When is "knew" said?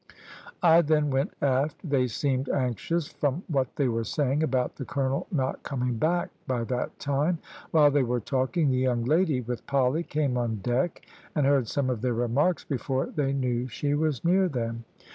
13.31-13.67